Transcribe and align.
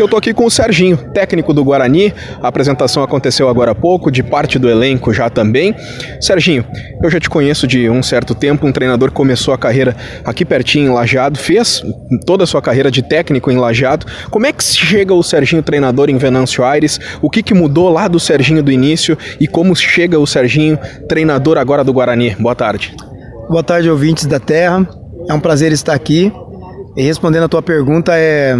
Eu 0.00 0.08
tô 0.08 0.16
aqui 0.16 0.32
com 0.32 0.46
o 0.46 0.50
Serginho, 0.50 0.96
técnico 0.96 1.52
do 1.52 1.62
Guarani. 1.62 2.10
A 2.40 2.48
apresentação 2.48 3.02
aconteceu 3.02 3.50
agora 3.50 3.72
há 3.72 3.74
pouco, 3.74 4.10
de 4.10 4.22
parte 4.22 4.58
do 4.58 4.66
elenco 4.66 5.12
já 5.12 5.28
também. 5.28 5.74
Serginho, 6.18 6.64
eu 7.02 7.10
já 7.10 7.20
te 7.20 7.28
conheço 7.28 7.66
de 7.66 7.86
um 7.90 8.02
certo 8.02 8.34
tempo, 8.34 8.66
um 8.66 8.72
treinador 8.72 9.12
começou 9.12 9.52
a 9.52 9.58
carreira 9.58 9.94
aqui 10.24 10.42
pertinho 10.42 10.86
em 10.86 10.94
Lajeado, 10.94 11.38
fez 11.38 11.82
toda 12.24 12.44
a 12.44 12.46
sua 12.46 12.62
carreira 12.62 12.90
de 12.90 13.02
técnico 13.02 13.50
em 13.50 13.58
Lajeado. 13.58 14.06
Como 14.30 14.46
é 14.46 14.54
que 14.54 14.64
chega 14.64 15.12
o 15.12 15.22
Serginho 15.22 15.62
treinador 15.62 16.08
em 16.08 16.16
Venâncio 16.16 16.64
Aires? 16.64 16.98
O 17.20 17.28
que, 17.28 17.42
que 17.42 17.52
mudou 17.52 17.90
lá 17.90 18.08
do 18.08 18.18
Serginho 18.18 18.62
do 18.62 18.72
início 18.72 19.18
e 19.38 19.46
como 19.46 19.76
chega 19.76 20.18
o 20.18 20.26
Serginho 20.26 20.78
treinador 21.10 21.58
agora 21.58 21.84
do 21.84 21.92
Guarani? 21.92 22.34
Boa 22.40 22.54
tarde. 22.54 22.96
Boa 23.50 23.62
tarde, 23.62 23.90
ouvintes 23.90 24.24
da 24.24 24.40
Terra. 24.40 24.88
É 25.28 25.34
um 25.34 25.40
prazer 25.40 25.72
estar 25.72 25.92
aqui. 25.92 26.32
E 26.96 27.02
respondendo 27.02 27.44
a 27.44 27.48
tua 27.48 27.60
pergunta, 27.60 28.12
é 28.16 28.56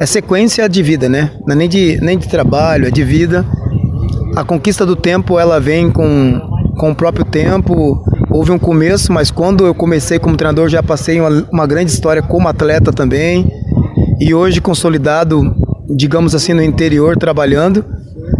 é 0.00 0.06
sequência 0.06 0.68
de 0.68 0.82
vida, 0.82 1.08
né? 1.08 1.30
Não 1.46 1.54
é 1.54 1.56
nem 1.56 1.68
de, 1.68 1.98
nem 2.00 2.18
de 2.18 2.28
trabalho, 2.28 2.86
é 2.86 2.90
de 2.90 3.04
vida. 3.04 3.44
A 4.36 4.44
conquista 4.44 4.84
do 4.84 4.96
tempo, 4.96 5.38
ela 5.38 5.60
vem 5.60 5.90
com, 5.90 6.40
com 6.78 6.90
o 6.90 6.94
próprio 6.94 7.24
tempo. 7.24 8.02
Houve 8.30 8.50
um 8.50 8.58
começo, 8.58 9.12
mas 9.12 9.30
quando 9.30 9.64
eu 9.64 9.74
comecei 9.74 10.18
como 10.18 10.36
treinador, 10.36 10.68
já 10.68 10.82
passei 10.82 11.20
uma, 11.20 11.46
uma 11.52 11.66
grande 11.66 11.92
história 11.92 12.22
como 12.22 12.48
atleta 12.48 12.92
também. 12.92 13.48
E 14.20 14.34
hoje, 14.34 14.60
consolidado, 14.60 15.54
digamos 15.88 16.34
assim, 16.34 16.52
no 16.52 16.62
interior, 16.62 17.16
trabalhando, 17.16 17.84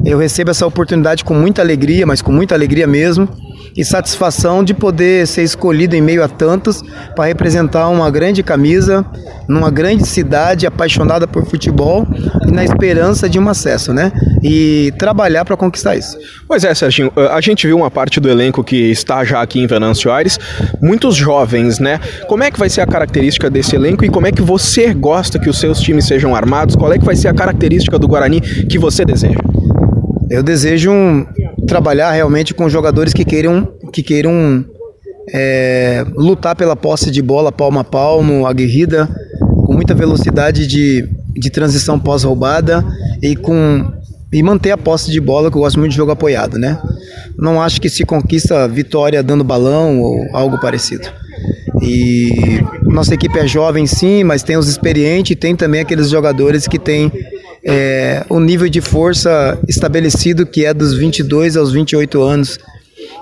eu 0.04 0.18
recebo 0.18 0.50
essa 0.50 0.66
oportunidade 0.66 1.24
com 1.24 1.34
muita 1.34 1.62
alegria, 1.62 2.06
mas 2.06 2.20
com 2.20 2.32
muita 2.32 2.54
alegria 2.54 2.86
mesmo 2.86 3.28
e 3.76 3.84
satisfação 3.84 4.62
de 4.62 4.72
poder 4.72 5.26
ser 5.26 5.42
escolhido 5.42 5.96
em 5.96 6.00
meio 6.00 6.22
a 6.22 6.28
tantos 6.28 6.82
para 7.14 7.24
representar 7.24 7.88
uma 7.88 8.10
grande 8.10 8.42
camisa 8.42 9.04
numa 9.48 9.70
grande 9.70 10.06
cidade 10.06 10.66
apaixonada 10.66 11.26
por 11.26 11.44
futebol 11.44 12.06
e 12.46 12.50
na 12.50 12.64
esperança 12.64 13.28
de 13.28 13.38
um 13.38 13.48
acesso, 13.48 13.92
né? 13.92 14.12
E 14.42 14.92
trabalhar 14.98 15.44
para 15.44 15.56
conquistar 15.56 15.96
isso. 15.96 16.16
Pois 16.46 16.64
é, 16.64 16.74
Serginho, 16.74 17.12
a 17.30 17.40
gente 17.40 17.66
viu 17.66 17.76
uma 17.76 17.90
parte 17.90 18.20
do 18.20 18.28
elenco 18.28 18.62
que 18.62 18.90
está 18.90 19.24
já 19.24 19.42
aqui 19.42 19.60
em 19.60 19.66
Venâncio 19.66 20.10
Aires, 20.10 20.38
muitos 20.80 21.16
jovens, 21.16 21.78
né? 21.78 22.00
Como 22.28 22.42
é 22.42 22.50
que 22.50 22.58
vai 22.58 22.68
ser 22.68 22.80
a 22.80 22.86
característica 22.86 23.50
desse 23.50 23.74
elenco 23.74 24.04
e 24.04 24.08
como 24.08 24.26
é 24.26 24.32
que 24.32 24.42
você 24.42 24.94
gosta 24.94 25.38
que 25.38 25.50
os 25.50 25.58
seus 25.58 25.80
times 25.80 26.06
sejam 26.06 26.34
armados? 26.34 26.76
Qual 26.76 26.92
é 26.92 26.98
que 26.98 27.04
vai 27.04 27.16
ser 27.16 27.28
a 27.28 27.34
característica 27.34 27.98
do 27.98 28.06
Guarani 28.06 28.40
que 28.40 28.78
você 28.78 29.04
deseja? 29.04 29.40
Eu 30.30 30.42
desejo 30.42 30.90
um, 30.90 31.26
trabalhar 31.66 32.10
realmente 32.12 32.54
com 32.54 32.68
jogadores 32.68 33.12
que 33.12 33.24
queiram, 33.24 33.68
que 33.92 34.02
queiram 34.02 34.64
é, 35.32 36.04
lutar 36.14 36.56
pela 36.56 36.76
posse 36.76 37.10
de 37.10 37.22
bola 37.22 37.52
palmo 37.52 37.78
a 37.78 37.84
palmo, 37.84 38.46
aguerrida, 38.46 39.08
com 39.66 39.74
muita 39.74 39.94
velocidade 39.94 40.66
de, 40.66 41.08
de 41.34 41.50
transição 41.50 41.98
pós-roubada 41.98 42.84
e 43.22 43.36
com 43.36 43.92
e 44.32 44.42
manter 44.42 44.72
a 44.72 44.76
posse 44.76 45.12
de 45.12 45.20
bola, 45.20 45.48
que 45.48 45.56
eu 45.56 45.60
gosto 45.60 45.78
muito 45.78 45.92
de 45.92 45.96
jogo 45.96 46.10
apoiado, 46.10 46.58
né? 46.58 46.76
Não 47.38 47.62
acho 47.62 47.80
que 47.80 47.88
se 47.88 48.04
conquista 48.04 48.66
vitória 48.66 49.22
dando 49.22 49.44
balão 49.44 50.00
ou 50.00 50.26
algo 50.32 50.58
parecido. 50.58 51.08
E 51.80 52.60
nossa 52.82 53.14
equipe 53.14 53.38
é 53.38 53.46
jovem 53.46 53.86
sim, 53.86 54.24
mas 54.24 54.42
tem 54.42 54.56
os 54.56 54.68
experientes 54.68 55.30
e 55.30 55.36
tem 55.36 55.54
também 55.54 55.80
aqueles 55.80 56.10
jogadores 56.10 56.66
que 56.66 56.80
têm 56.80 57.12
é, 57.64 58.24
o 58.28 58.38
nível 58.38 58.68
de 58.68 58.80
força 58.80 59.58
estabelecido 59.66 60.44
que 60.44 60.64
é 60.64 60.74
dos 60.74 60.94
22 60.94 61.56
aos 61.56 61.72
28 61.72 62.22
anos. 62.22 62.58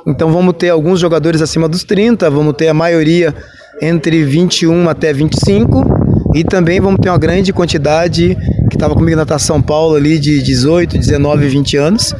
Então 0.07 0.33
vamos 0.33 0.55
ter 0.59 0.71
alguns 0.71 0.99
jogadores 0.99 1.41
acima 1.41 1.69
dos 1.69 1.85
30, 1.85 2.29
vamos 2.29 2.55
ter 2.55 2.69
a 2.69 2.75
maioria 2.75 3.35
entre 3.81 4.25
21 4.25 4.89
até 4.89 5.13
25 5.13 5.85
e 6.35 6.45
também 6.45 6.81
vamos 6.81 7.01
ter 7.01 7.09
uma 7.09 7.19
grande 7.19 7.53
quantidade 7.53 8.37
que 8.69 8.77
estava 8.77 8.95
comigo 8.95 9.17
na 9.17 9.39
São 9.39 9.63
Paulo 9.63 9.95
ali 9.95 10.19
de 10.19 10.43
18, 10.43 10.99
19, 10.99 11.49
20 11.49 11.77
anos 11.77 12.15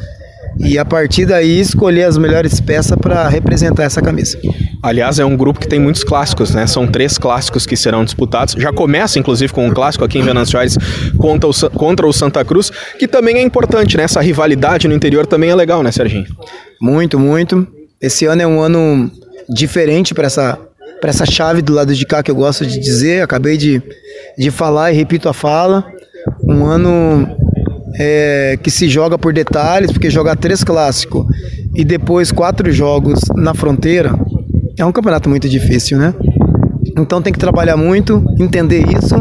e 0.59 0.77
a 0.77 0.85
partir 0.85 1.25
daí 1.25 1.59
escolher 1.59 2.03
as 2.03 2.17
melhores 2.17 2.59
peças 2.59 2.97
para 2.97 3.27
representar 3.27 3.83
essa 3.83 4.01
camisa. 4.01 4.37
Aliás, 4.81 5.17
é 5.17 5.25
um 5.25 5.35
grupo 5.35 5.59
que 5.59 5.67
tem 5.67 5.79
muitos 5.79 6.03
clássicos, 6.03 6.53
né? 6.53 6.67
São 6.67 6.85
três 6.87 7.17
clássicos 7.17 7.65
que 7.65 7.75
serão 7.75 8.03
disputados. 8.03 8.55
Já 8.57 8.71
começa, 8.71 9.17
inclusive, 9.17 9.51
com 9.51 9.65
um 9.65 9.71
clássico 9.71 10.03
aqui 10.03 10.19
em 10.19 10.21
Venâncio 10.21 10.59
Aires 10.59 10.77
contra 11.17 11.49
o, 11.49 11.69
contra 11.71 12.05
o 12.05 12.13
Santa 12.13 12.43
Cruz, 12.43 12.71
que 12.99 13.07
também 13.07 13.37
é 13.37 13.41
importante, 13.41 13.97
né? 13.97 14.03
Essa 14.03 14.21
rivalidade 14.21 14.87
no 14.87 14.93
interior 14.93 15.25
também 15.25 15.49
é 15.49 15.55
legal, 15.55 15.81
né, 15.81 15.91
Serginho? 15.91 16.27
Muito, 16.81 17.17
muito. 17.17 17.65
Esse 18.01 18.25
ano 18.25 18.41
é 18.41 18.47
um 18.47 18.59
ano 18.59 19.09
diferente 19.49 20.13
para 20.13 20.27
essa, 20.27 20.59
para 20.99 21.09
essa 21.09 21.25
chave 21.25 21.61
do 21.61 21.73
lado 21.73 21.95
de 21.95 22.05
cá 22.05 22.21
que 22.21 22.29
eu 22.29 22.35
gosto 22.35 22.65
de 22.65 22.79
dizer. 22.79 23.23
Acabei 23.23 23.57
de, 23.57 23.81
de 24.37 24.51
falar 24.51 24.91
e 24.91 24.95
repito 24.95 25.29
a 25.29 25.33
fala. 25.33 25.85
Um 26.43 26.65
ano 26.65 27.37
é, 27.99 28.57
que 28.61 28.71
se 28.71 28.87
joga 28.87 29.17
por 29.17 29.33
detalhes, 29.33 29.91
porque 29.91 30.09
jogar 30.09 30.35
três 30.35 30.63
clássicos 30.63 31.25
e 31.75 31.83
depois 31.83 32.31
quatro 32.31 32.71
jogos 32.71 33.21
na 33.35 33.53
fronteira 33.53 34.13
é 34.77 34.85
um 34.85 34.91
campeonato 34.91 35.29
muito 35.29 35.47
difícil, 35.47 35.97
né? 35.97 36.13
Então 36.97 37.21
tem 37.21 37.31
que 37.31 37.39
trabalhar 37.39 37.77
muito, 37.77 38.23
entender 38.39 38.85
isso, 38.87 39.15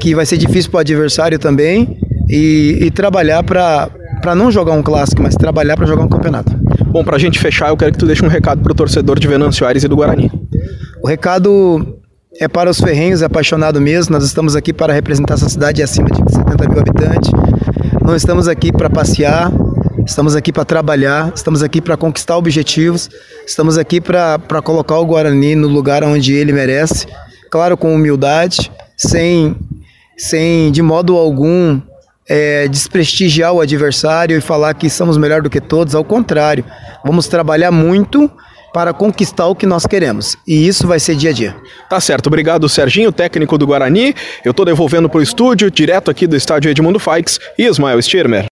que 0.00 0.14
vai 0.14 0.26
ser 0.26 0.36
difícil 0.36 0.70
para 0.70 0.78
o 0.78 0.80
adversário 0.80 1.38
também, 1.38 1.98
e, 2.28 2.78
e 2.80 2.90
trabalhar 2.90 3.42
para 3.42 4.34
não 4.34 4.50
jogar 4.50 4.72
um 4.72 4.82
clássico, 4.82 5.22
mas 5.22 5.34
trabalhar 5.34 5.76
para 5.76 5.86
jogar 5.86 6.04
um 6.04 6.08
campeonato. 6.08 6.52
Bom, 6.86 7.04
para 7.04 7.16
a 7.16 7.18
gente 7.18 7.38
fechar, 7.38 7.68
eu 7.68 7.76
quero 7.76 7.92
que 7.92 7.98
tu 7.98 8.06
deixe 8.06 8.24
um 8.24 8.28
recado 8.28 8.62
para 8.62 8.72
o 8.72 8.74
torcedor 8.74 9.18
de 9.18 9.28
Venâncio 9.28 9.66
Aires 9.66 9.84
e 9.84 9.88
do 9.88 9.96
Guarani. 9.96 10.30
O 11.02 11.08
recado 11.08 11.98
é 12.42 12.48
para 12.48 12.68
os 12.68 12.80
ferrenhos 12.80 13.22
apaixonados 13.22 13.80
mesmo. 13.80 14.12
Nós 14.12 14.24
estamos 14.24 14.56
aqui 14.56 14.72
para 14.72 14.92
representar 14.92 15.34
essa 15.34 15.48
cidade 15.48 15.82
acima 15.82 16.08
de 16.10 16.18
70 16.32 16.68
mil 16.68 16.78
habitantes. 16.80 17.30
Não 18.04 18.16
estamos 18.16 18.48
aqui 18.48 18.72
para 18.72 18.90
passear, 18.90 19.52
Estamos 20.04 20.34
aqui 20.34 20.52
para 20.52 20.64
trabalhar, 20.64 21.32
estamos 21.34 21.62
aqui 21.62 21.80
para 21.80 21.96
conquistar 21.96 22.36
objetivos, 22.36 23.08
estamos 23.46 23.78
aqui 23.78 24.00
para 24.00 24.60
colocar 24.64 24.98
o 24.98 25.06
Guarani 25.06 25.54
no 25.54 25.68
lugar 25.68 26.02
onde 26.02 26.34
ele 26.34 26.52
merece, 26.52 27.06
claro, 27.48 27.76
com 27.76 27.94
humildade, 27.94 28.72
sem, 28.96 29.54
sem 30.16 30.72
de 30.72 30.82
modo 30.82 31.16
algum 31.16 31.80
é, 32.28 32.66
desprestigiar 32.66 33.52
o 33.52 33.60
adversário 33.60 34.36
e 34.36 34.40
falar 34.40 34.74
que 34.74 34.90
somos 34.90 35.16
melhor 35.16 35.40
do 35.40 35.48
que 35.48 35.60
todos, 35.60 35.94
ao 35.94 36.04
contrário, 36.04 36.64
vamos 37.04 37.28
trabalhar 37.28 37.70
muito 37.70 38.28
para 38.72 38.92
conquistar 38.92 39.46
o 39.46 39.54
que 39.54 39.66
nós 39.66 39.86
queremos. 39.86 40.36
E 40.46 40.66
isso 40.66 40.86
vai 40.86 40.98
ser 40.98 41.14
dia 41.14 41.30
a 41.30 41.32
dia. 41.32 41.56
Tá 41.88 42.00
certo. 42.00 42.26
Obrigado, 42.26 42.68
Serginho, 42.68 43.12
técnico 43.12 43.58
do 43.58 43.66
Guarani. 43.66 44.14
Eu 44.44 44.50
estou 44.50 44.64
devolvendo 44.64 45.08
para 45.08 45.18
o 45.18 45.22
estúdio, 45.22 45.70
direto 45.70 46.10
aqui 46.10 46.26
do 46.26 46.36
estádio 46.36 46.70
Edmundo 46.70 46.98
Faix 46.98 47.38
e 47.58 47.66
Ismael 47.66 48.00
Stirmer. 48.00 48.46